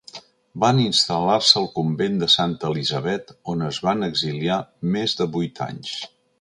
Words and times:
Van 0.61 0.79
instal·lar-se 0.83 1.53
al 1.61 1.67
convent 1.75 2.17
de 2.23 2.31
Santa 2.37 2.71
Elisabet, 2.71 3.31
on 3.55 3.63
es 3.69 3.81
van 3.91 4.03
exiliar 4.11 4.61
més 4.97 5.17
de 5.21 5.33
vuit 5.37 5.67
anys. 5.71 5.97